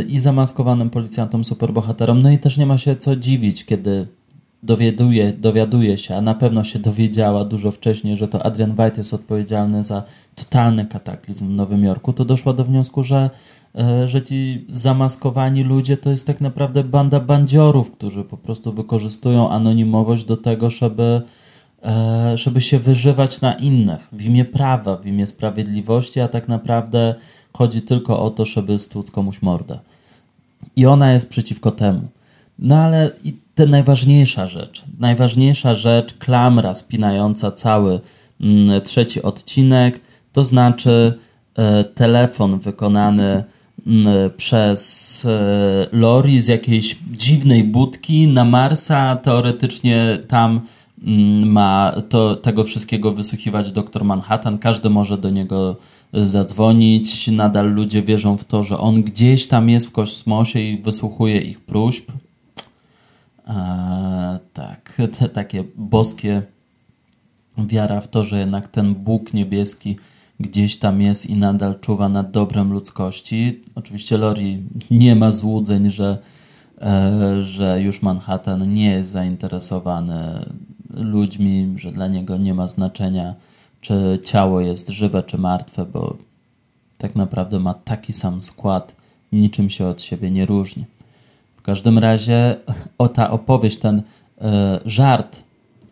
[0.07, 2.21] i zamaskowanym policjantom, superbohaterom.
[2.21, 4.07] No i też nie ma się co dziwić, kiedy
[4.63, 9.13] dowiaduje, dowiaduje się, a na pewno się dowiedziała dużo wcześniej, że to Adrian White jest
[9.13, 10.03] odpowiedzialny za
[10.35, 13.29] totalny kataklizm w Nowym Jorku, to doszła do wniosku, że,
[13.75, 19.49] e, że ci zamaskowani ludzie to jest tak naprawdę banda bandziorów, którzy po prostu wykorzystują
[19.49, 21.21] anonimowość do tego, żeby,
[21.83, 27.15] e, żeby się wyżywać na innych w imię prawa, w imię sprawiedliwości, a tak naprawdę
[27.53, 29.79] chodzi tylko o to, żeby stłuc komuś mordę.
[30.75, 32.01] I ona jest przeciwko temu.
[32.59, 37.99] No ale i ta najważniejsza rzecz, najważniejsza rzecz, klamra spinająca cały
[38.41, 39.99] mm, trzeci odcinek,
[40.33, 41.13] to znaczy
[41.55, 43.43] e, telefon wykonany
[43.87, 49.15] mm, przez e, Lori z jakiejś dziwnej budki na Marsa.
[49.15, 50.61] Teoretycznie tam
[51.03, 54.57] mm, ma to, tego wszystkiego wysłuchiwać doktor Manhattan.
[54.57, 55.75] Każdy może do niego
[56.13, 57.27] zadzwonić.
[57.27, 61.59] Nadal ludzie wierzą w to, że on gdzieś tam jest w kosmosie i wysłuchuje ich
[61.59, 62.11] próśb.
[64.53, 66.41] Tak, te takie boskie
[67.57, 69.97] wiara w to, że jednak ten Bóg niebieski
[70.39, 73.63] gdzieś tam jest i nadal czuwa nad dobrem ludzkości.
[73.75, 76.17] Oczywiście Lori nie ma złudzeń, że,
[76.81, 80.45] e, że już Manhattan nie jest zainteresowany
[80.89, 83.35] ludźmi, że dla niego nie ma znaczenia,
[83.81, 86.17] czy ciało jest żywe, czy martwe, bo
[86.97, 88.95] tak naprawdę ma taki sam skład,
[89.31, 90.85] niczym się od siebie nie różni
[91.67, 92.55] każdym razie
[92.97, 94.01] o ta opowieść, ten
[94.41, 95.43] e, żart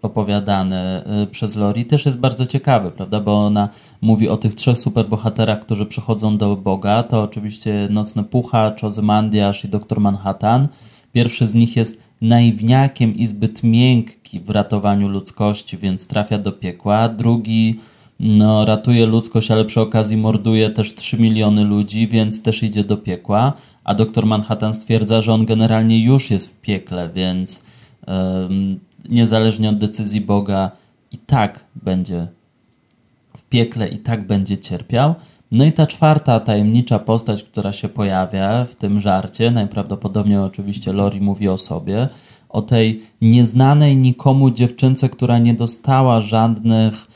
[0.02, 3.20] opowiadany e, przez Lori też jest bardzo ciekawy, prawda?
[3.20, 3.70] Bo ona
[4.02, 7.04] mówi o tych trzech superbohaterach, którzy przychodzą do Boga.
[7.04, 10.68] To oczywiście Nocny Pucha, Ozymandiasz i Doktor Manhattan.
[11.14, 17.10] Pierwszy z nich jest naiwniakiem i zbyt miękki w ratowaniu ludzkości, więc trafia do piekła.
[17.10, 17.80] Drugi
[18.20, 22.98] no, ratuje ludzkość, ale przy okazji morduje też 3 miliony ludzi, więc też idzie do
[22.98, 23.54] piekła.
[23.86, 27.66] A doktor Manhattan stwierdza, że on generalnie już jest w piekle, więc
[28.08, 30.72] um, niezależnie od decyzji Boga
[31.12, 32.28] i tak będzie
[33.38, 35.16] w piekle, i tak będzie cierpiał.
[35.52, 41.22] No i ta czwarta tajemnicza postać, która się pojawia w tym żarcie, najprawdopodobniej oczywiście Lori
[41.22, 42.10] mówi o sobie,
[42.50, 47.08] o tej nieznanej nikomu dziewczynce, która nie dostała żadnych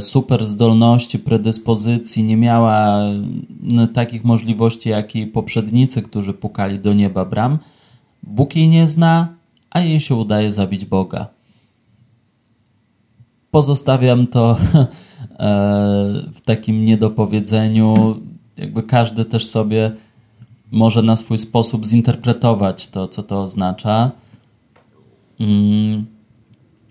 [0.00, 3.00] super zdolności, predyspozycji, nie miała
[3.94, 7.58] takich możliwości jak jej poprzednicy, którzy pukali do nieba bram.
[8.22, 9.28] Bóg jej nie zna,
[9.70, 11.26] a jej się udaje zabić Boga.
[13.50, 14.86] Pozostawiam to e,
[16.32, 18.20] w takim niedopowiedzeniu.
[18.56, 19.92] Jakby każdy też sobie
[20.70, 24.10] może na swój sposób zinterpretować to, co to oznacza.
[25.40, 26.06] Mm.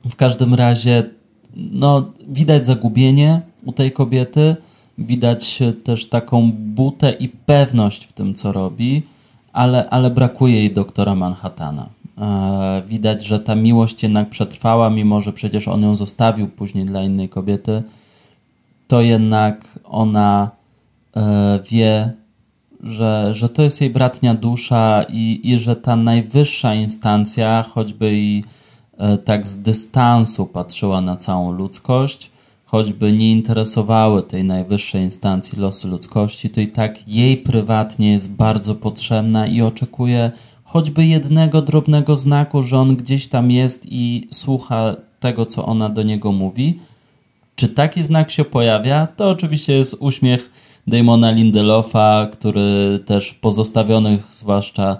[0.09, 1.09] W każdym razie
[1.55, 4.55] no, widać zagubienie u tej kobiety,
[4.97, 9.03] widać też taką butę i pewność w tym, co robi,
[9.53, 11.89] ale, ale brakuje jej doktora Manhattana.
[12.17, 17.03] E, widać, że ta miłość jednak przetrwała, mimo że przecież on ją zostawił później dla
[17.03, 17.83] innej kobiety,
[18.87, 20.51] to jednak ona
[21.15, 22.11] e, wie,
[22.83, 28.43] że, że to jest jej bratnia dusza i, i że ta najwyższa instancja, choćby i
[29.25, 32.31] tak z dystansu patrzyła na całą ludzkość,
[32.65, 38.75] choćby nie interesowały tej najwyższej instancji losy ludzkości, to i tak jej prywatnie jest bardzo
[38.75, 40.31] potrzebna i oczekuje
[40.63, 46.03] choćby jednego drobnego znaku, że on gdzieś tam jest i słucha tego, co ona do
[46.03, 46.79] niego mówi.
[47.55, 49.07] Czy taki znak się pojawia?
[49.07, 50.51] To oczywiście jest uśmiech
[50.87, 54.97] Damona Lindelofa, który też w pozostawionych zwłaszcza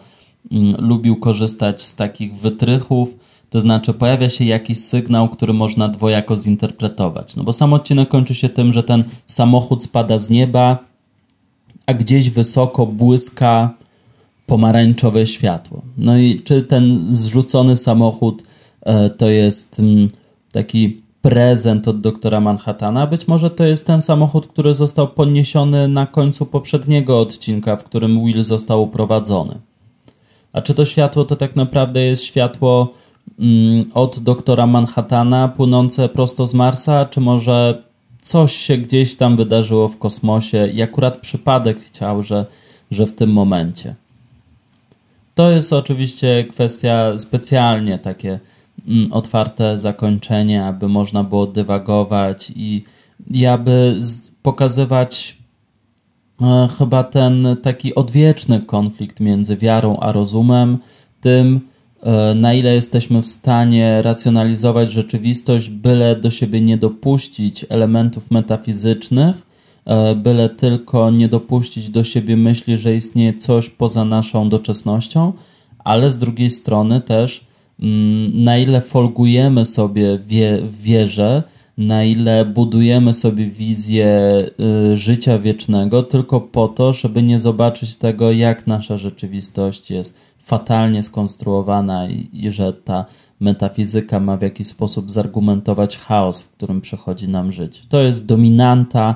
[0.52, 3.16] mm, lubił korzystać z takich wytrychów
[3.50, 7.36] to znaczy pojawia się jakiś sygnał, który można dwojako zinterpretować.
[7.36, 10.78] No bo sam odcinek kończy się tym, że ten samochód spada z nieba,
[11.86, 13.74] a gdzieś wysoko błyska
[14.46, 15.82] pomarańczowe światło.
[15.98, 18.44] No i czy ten zrzucony samochód
[18.82, 20.08] e, to jest mm,
[20.52, 23.08] taki prezent od doktora Manhattana?
[23.08, 28.26] Być może to jest ten samochód, który został podniesiony na końcu poprzedniego odcinka, w którym
[28.26, 29.60] Will został uprowadzony.
[30.54, 32.94] A czy to światło to tak naprawdę jest światło
[33.94, 37.84] od doktora Manhattana płynące prosto z Marsa, czy może
[38.22, 42.46] coś się gdzieś tam wydarzyło w kosmosie i akurat przypadek chciał, że,
[42.92, 43.96] że w tym momencie.
[45.36, 48.40] To jest oczywiście kwestia specjalnie takie
[48.88, 52.84] mm, otwarte zakończenie, aby można było dywagować i,
[53.32, 54.00] i aby
[54.44, 55.38] pokazywać
[56.42, 60.78] e, chyba ten taki odwieczny konflikt między wiarą a rozumem,
[61.22, 61.70] tym
[62.36, 69.36] na ile jesteśmy w stanie racjonalizować rzeczywistość, byle do siebie nie dopuścić elementów metafizycznych,
[69.86, 75.34] e, byle tylko nie dopuścić do siebie myśli, że istnieje coś poza naszą doczesnością,
[75.80, 77.46] ale z drugiej strony też
[77.80, 80.18] mm, na ile folgujemy sobie
[80.64, 81.44] w wierze,
[81.80, 84.46] na ile budujemy sobie wizję
[84.92, 91.04] y, życia wiecznego tylko po to, żeby nie zobaczyć tego, jak nasza rzeczywistość jest fatalnie
[91.04, 93.06] skonstruowana i, i że ta
[93.40, 97.84] metafizyka ma w jakiś sposób zargumentować chaos, w którym przychodzi nam żyć.
[97.90, 99.16] To jest dominanta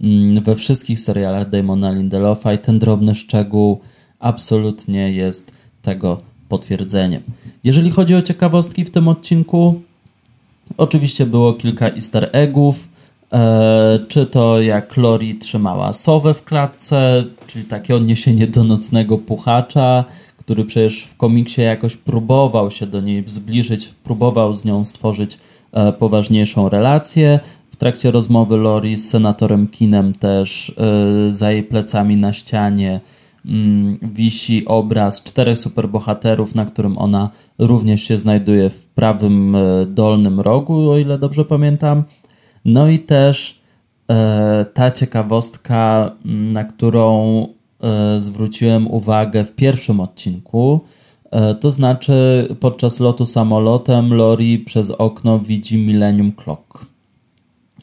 [0.00, 3.80] mm, we wszystkich serialach Damona Lindelofa i ten drobny szczegół
[4.18, 7.22] absolutnie jest tego potwierdzeniem.
[7.64, 9.80] Jeżeli chodzi o ciekawostki w tym odcinku,
[10.76, 12.88] oczywiście było kilka easter eggów,
[13.32, 20.04] e, czy to jak Lori trzymała sowę w klatce, czyli takie odniesienie do nocnego puchacza,
[20.36, 25.38] który przecież w komiksie jakoś próbował się do niej zbliżyć, próbował z nią stworzyć
[25.72, 27.40] e, poważniejszą relację.
[27.70, 33.00] W trakcie rozmowy Lori z senatorem Kinem też e, za jej plecami na ścianie
[33.46, 37.30] mm, wisi obraz czterech superbohaterów, na którym ona
[37.60, 42.04] również się znajduje w prawym e, dolnym rogu, o ile dobrze pamiętam.
[42.64, 43.60] No i też
[44.74, 47.46] ta ciekawostka, na którą
[47.82, 50.80] E, zwróciłem uwagę w pierwszym odcinku.
[51.30, 56.86] E, to znaczy, podczas lotu samolotem Lori przez okno widzi Millennium Clock.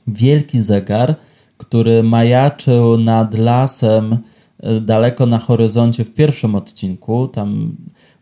[0.07, 1.15] Wielki zegar,
[1.57, 4.17] który majaczył nad lasem e,
[4.81, 7.27] daleko na horyzoncie w pierwszym odcinku.
[7.27, 7.75] Tam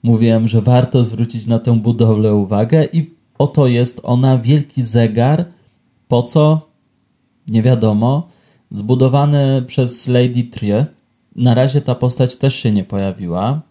[0.03, 5.45] mówiłem, że warto zwrócić na tę budowlę uwagę, i oto jest ona wielki zegar.
[6.07, 6.69] Po co?
[7.47, 8.27] Nie wiadomo.
[8.71, 10.85] Zbudowany przez Lady Trie
[11.35, 13.61] na razie ta postać też się nie pojawiła,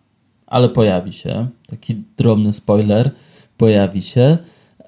[0.46, 1.48] ale pojawi się.
[1.66, 3.10] Taki drobny spoiler,
[3.56, 4.38] pojawi się.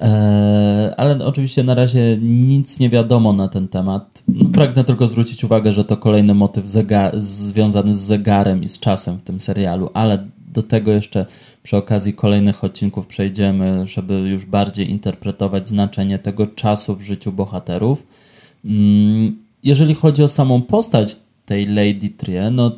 [0.01, 4.23] Eee, ale oczywiście na razie nic nie wiadomo na ten temat.
[4.29, 6.65] No, pragnę tylko zwrócić uwagę, że to kolejny motyw
[7.17, 11.27] związany z zegarem i z czasem w tym serialu, ale do tego jeszcze
[11.63, 18.07] przy okazji kolejnych odcinków przejdziemy, żeby już bardziej interpretować znaczenie tego czasu w życiu bohaterów.
[18.65, 22.73] Mm, jeżeli chodzi o samą postać tej Lady Trie, no e,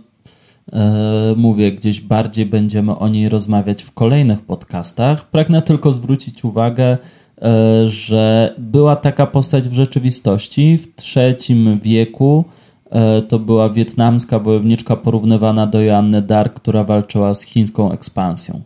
[1.36, 5.30] mówię, gdzieś bardziej będziemy o niej rozmawiać w kolejnych podcastach.
[5.30, 6.98] Pragnę tylko zwrócić uwagę,
[7.42, 12.44] e, że była taka postać w rzeczywistości w trzecim wieku.
[12.90, 18.60] E, to była wietnamska wojowniczka porównywana do Joanny Dark, która walczyła z chińską ekspansją.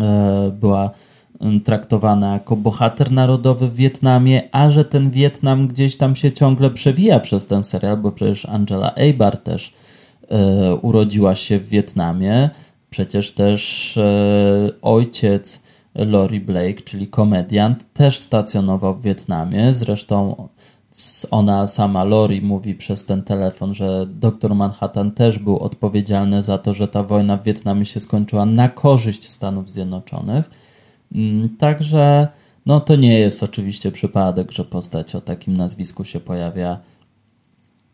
[0.00, 0.90] E, była
[1.64, 7.20] traktowana jako bohater narodowy w Wietnamie, a że ten Wietnam gdzieś tam się ciągle przewija
[7.20, 9.93] przez ten serial, bo przecież Angela Eibar też e,
[10.82, 12.50] urodziła się w Wietnamie.
[12.90, 15.62] Przecież też e, ojciec
[15.94, 19.74] Lori Blake, czyli komediant, też stacjonował w Wietnamie.
[19.74, 20.48] Zresztą
[21.30, 26.72] ona sama, Lori, mówi przez ten telefon, że doktor Manhattan też był odpowiedzialny za to,
[26.72, 30.50] że ta wojna w Wietnamie się skończyła na korzyść Stanów Zjednoczonych.
[31.14, 32.28] Mm, także
[32.66, 36.78] no to nie jest oczywiście przypadek, że postać o takim nazwisku się pojawia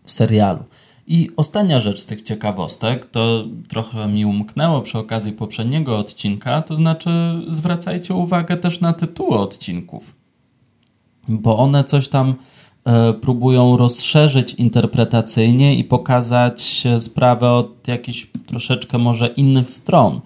[0.04, 0.64] w serialu.
[1.12, 6.76] I ostatnia rzecz z tych ciekawostek, to trochę mi umknęło przy okazji poprzedniego odcinka, to
[6.76, 7.10] znaczy
[7.48, 10.14] zwracajcie uwagę też na tytuły odcinków,
[11.28, 12.34] bo one coś tam
[12.84, 20.20] e, próbują rozszerzyć interpretacyjnie i pokazać sprawę od jakichś troszeczkę może innych stron.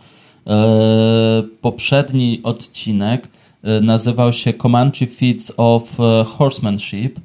[0.47, 3.29] E, poprzedni odcinek
[3.63, 7.21] e, nazywał się Comanche Feats of e, Horsemanship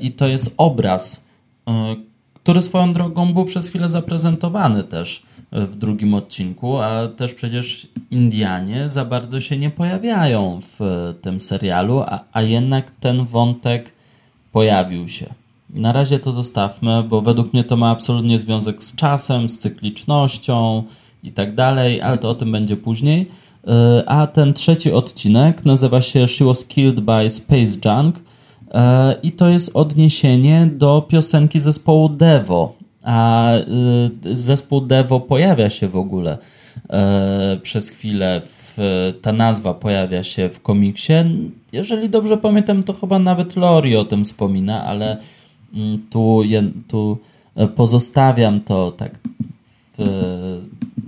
[0.00, 1.30] i to jest obraz,
[2.46, 8.88] który swoją drogą był przez chwilę zaprezentowany też w drugim odcinku, a też przecież Indianie
[8.88, 13.92] za bardzo się nie pojawiają w tym serialu, a, a jednak ten wątek
[14.52, 15.26] pojawił się.
[15.70, 20.84] Na razie to zostawmy, bo według mnie to ma absolutnie związek z czasem, z cyklicznością,
[21.22, 23.30] i tak dalej, ale to o tym będzie później.
[23.66, 28.35] E, a ten trzeci odcinek nazywa się She Was Killed by Space Junk e,
[29.22, 32.72] i to jest odniesienie do piosenki zespołu Devo.
[33.02, 33.64] A e,
[34.32, 36.38] zespół Devo pojawia się w ogóle
[37.62, 38.76] przez chwilę, w,
[39.22, 41.12] ta nazwa pojawia się w komiksie.
[41.72, 45.16] Jeżeli dobrze pamiętam, to chyba nawet Lori o tym wspomina, ale
[45.74, 46.42] mm, tu,
[46.88, 47.18] tu
[47.76, 49.18] pozostawiam to tak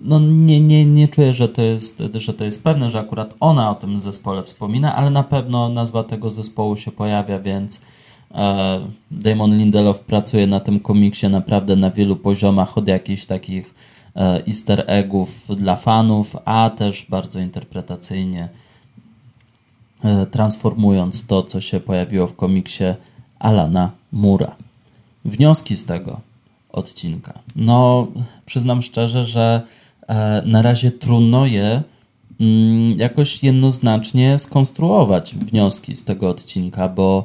[0.08, 3.70] no nie, nie, nie, czuję, że to, jest, że to jest pewne, że akurat ona
[3.70, 7.82] o tym zespole wspomina, ale na pewno nazwa tego zespołu się pojawia, więc
[8.34, 8.80] e,
[9.10, 13.74] Damon Lindelof pracuje na tym komiksie naprawdę na wielu poziomach, od jakichś takich
[14.16, 18.48] e, easter eggów dla fanów, a też bardzo interpretacyjnie
[20.04, 22.84] e, transformując to, co się pojawiło w komiksie
[23.38, 24.56] Alana Mura.
[25.24, 26.27] Wnioski z tego
[26.72, 27.38] odcinka.
[27.56, 28.06] No,
[28.46, 29.62] przyznam szczerze, że
[30.08, 31.82] e, na razie trudno je
[32.40, 37.24] mm, jakoś jednoznacznie skonstruować wnioski z tego odcinka, bo,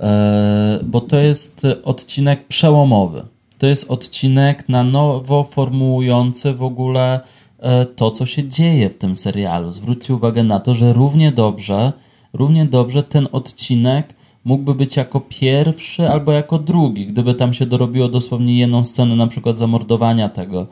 [0.00, 3.24] e, bo to jest odcinek przełomowy.
[3.58, 7.20] To jest odcinek na nowo formułujący w ogóle
[7.58, 9.72] e, to, co się dzieje w tym serialu.
[9.72, 11.92] Zwróćcie uwagę na to, że równie dobrze,
[12.32, 14.14] równie dobrze ten odcinek
[14.44, 19.26] mógłby być jako pierwszy albo jako drugi, gdyby tam się dorobiło dosłownie jedną scenę, na
[19.26, 20.66] przykład zamordowania tego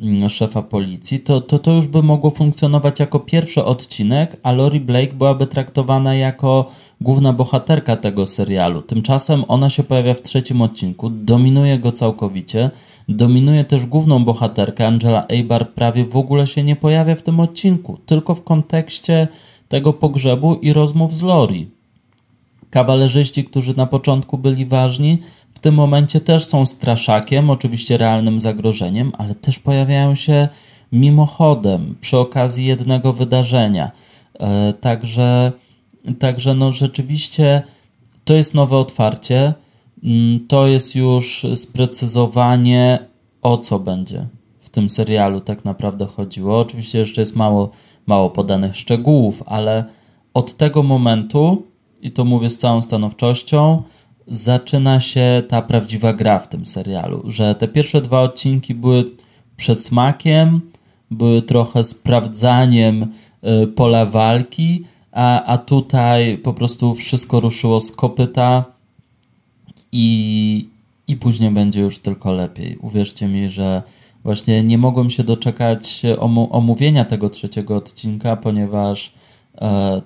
[0.00, 4.80] mm, szefa policji, to, to to już by mogło funkcjonować jako pierwszy odcinek, a Lori
[4.80, 8.82] Blake byłaby traktowana jako główna bohaterka tego serialu.
[8.82, 12.70] Tymczasem ona się pojawia w trzecim odcinku, dominuje go całkowicie,
[13.08, 14.86] dominuje też główną bohaterkę.
[14.86, 19.28] Angela Eibar prawie w ogóle się nie pojawia w tym odcinku, tylko w kontekście
[19.68, 21.75] tego pogrzebu i rozmów z Lori.
[22.76, 25.18] Kawalerzyści, którzy na początku byli ważni,
[25.54, 30.48] w tym momencie też są straszakiem, oczywiście realnym zagrożeniem, ale też pojawiają się
[30.92, 33.90] mimochodem przy okazji jednego wydarzenia.
[34.40, 35.52] E, także,
[36.18, 37.62] także no rzeczywiście
[38.24, 39.54] to jest nowe otwarcie.
[40.04, 42.98] Mm, to jest już sprecyzowanie,
[43.42, 44.26] o co będzie
[44.60, 46.58] w tym serialu tak naprawdę chodziło.
[46.58, 47.70] Oczywiście jeszcze jest mało,
[48.06, 49.84] mało podanych szczegółów, ale
[50.34, 51.62] od tego momentu
[52.00, 53.82] i to mówię z całą stanowczością,
[54.26, 57.22] zaczyna się ta prawdziwa gra w tym serialu.
[57.30, 59.10] Że te pierwsze dwa odcinki były
[59.56, 60.60] przedsmakiem,
[61.10, 63.02] były trochę sprawdzaniem
[63.62, 68.64] y, pola walki, a, a tutaj po prostu wszystko ruszyło z kopyta
[69.92, 70.68] i,
[71.08, 72.76] i później będzie już tylko lepiej.
[72.76, 73.82] Uwierzcie mi, że
[74.24, 76.02] właśnie nie mogłem się doczekać
[76.50, 79.12] omówienia tego trzeciego odcinka, ponieważ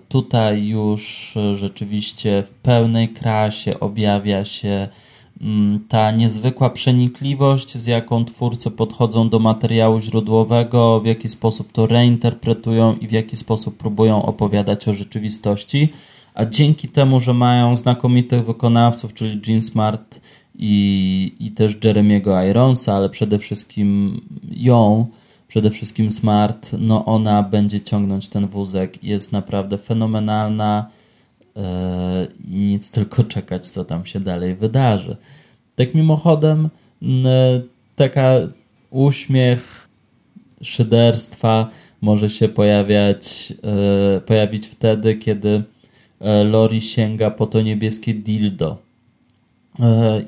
[0.08, 4.88] tutaj już e, rzeczywiście w pełnej krasie objawia się
[5.40, 11.86] mm, ta niezwykła przenikliwość, z jaką twórcy podchodzą do materiału źródłowego, w jaki sposób to
[11.86, 15.88] reinterpretują i w jaki sposób próbują opowiadać o rzeczywistości.
[16.34, 20.20] A dzięki temu, że mają znakomitych wykonawców, czyli Gene Smart
[20.58, 24.20] i, i też Jeremiego Ironsa, ale przede wszystkim
[24.50, 25.06] ją,
[25.50, 29.04] przede wszystkim Smart, no ona będzie ciągnąć ten wózek.
[29.04, 30.90] Jest naprawdę fenomenalna
[31.56, 31.62] yy,
[32.48, 35.16] i nic tylko czekać, co tam się dalej wydarzy.
[35.76, 36.68] Tak mimochodem,
[37.96, 38.34] taka
[38.90, 39.88] uśmiech
[40.62, 41.68] szyderstwa
[42.00, 43.50] może się pojawiać,
[44.14, 45.62] yy, pojawić wtedy, kiedy
[46.44, 48.78] Lori sięga po to niebieskie dildo.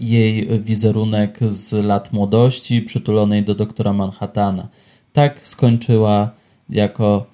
[0.00, 4.68] Jej wizerunek z lat młodości, przytulonej do doktora Manhattana
[5.12, 6.30] tak skończyła
[6.68, 7.26] jako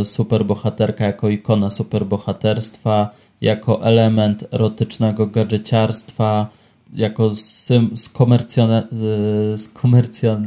[0.00, 3.10] y, superbohaterka, jako ikona superbohaterstwa,
[3.40, 6.46] jako element erotycznego gadżeciarstwa,
[6.92, 8.70] jako sym, skomercjon,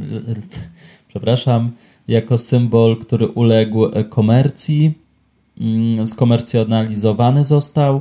[1.08, 1.70] przepraszam,
[2.08, 4.94] jako symbol, który uległ komercji,
[6.02, 8.00] y, skomercjonalizowany został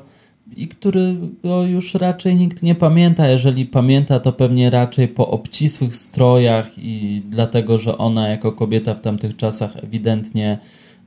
[0.55, 3.27] i którego już raczej nikt nie pamięta.
[3.27, 9.01] Jeżeli pamięta, to pewnie raczej po obcisłych strojach i dlatego, że ona jako kobieta w
[9.01, 10.57] tamtych czasach ewidentnie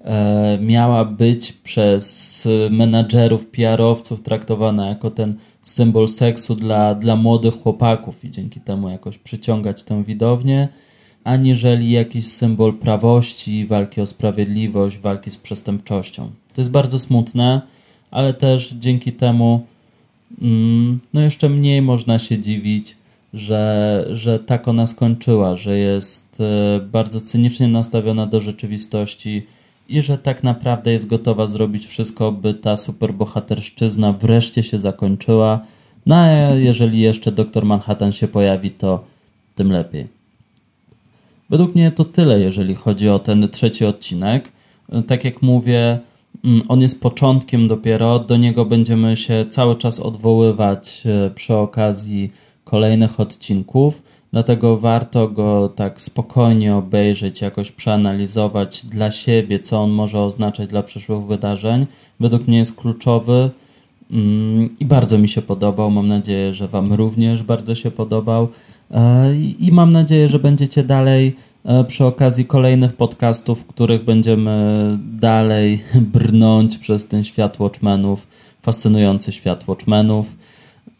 [0.00, 8.24] e, miała być przez menadżerów, PR-owców traktowana jako ten symbol seksu dla, dla młodych chłopaków
[8.24, 10.68] i dzięki temu jakoś przyciągać tę widownię,
[11.24, 16.30] aniżeli jakiś symbol prawości, walki o sprawiedliwość, walki z przestępczością.
[16.54, 17.62] To jest bardzo smutne
[18.10, 19.66] ale też dzięki temu
[20.42, 22.96] mm, no jeszcze mniej można się dziwić,
[23.34, 29.46] że, że tak ona skończyła, że jest e, bardzo cynicznie nastawiona do rzeczywistości
[29.88, 35.60] i że tak naprawdę jest gotowa zrobić wszystko, by ta superbohaterszczyzna wreszcie się zakończyła.
[36.06, 39.04] No a jeżeli jeszcze doktor Manhattan się pojawi, to
[39.54, 40.06] tym lepiej.
[41.50, 44.52] Według mnie to tyle, jeżeli chodzi o ten trzeci odcinek.
[45.06, 45.98] Tak jak mówię,
[46.68, 52.30] on jest początkiem dopiero, do niego będziemy się cały czas odwoływać e, przy okazji
[52.64, 54.02] kolejnych odcinków,
[54.32, 60.82] dlatego warto go tak spokojnie obejrzeć, jakoś przeanalizować dla siebie, co on może oznaczać dla
[60.82, 61.86] przyszłych wydarzeń.
[62.20, 63.50] Według mnie jest kluczowy
[64.10, 65.90] mm, i bardzo mi się podobał.
[65.90, 68.48] Mam nadzieję, że Wam również bardzo się podobał
[68.90, 71.36] e, i mam nadzieję, że będziecie dalej
[71.88, 75.82] przy okazji kolejnych podcastów, w których będziemy dalej
[76.14, 78.26] brnąć przez ten świat Watchmenów,
[78.62, 80.36] fascynujący świat Watchmenów.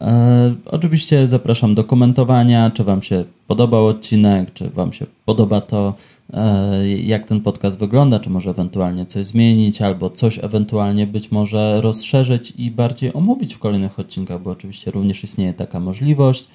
[0.01, 5.93] E, oczywiście zapraszam do komentowania, czy Wam się podobał odcinek, czy Wam się podoba to,
[6.33, 11.81] e, jak ten podcast wygląda, czy może ewentualnie coś zmienić, albo coś ewentualnie być może
[11.81, 16.47] rozszerzyć i bardziej omówić w kolejnych odcinkach, bo oczywiście również istnieje taka możliwość.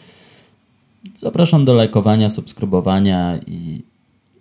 [1.14, 3.82] Zapraszam do lajkowania, subskrybowania i,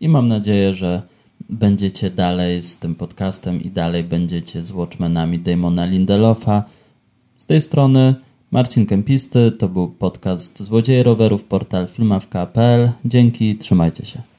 [0.03, 1.01] i mam nadzieję, że
[1.49, 6.63] będziecie dalej z tym podcastem i dalej będziecie z Watchmenami Damona Lindelofa.
[7.37, 8.15] Z tej strony
[8.51, 12.91] Marcin Kempisty, to był podcast Złodzieje Rowerów, portal filmawka.pl.
[13.05, 14.32] Dzięki, trzymajcie się.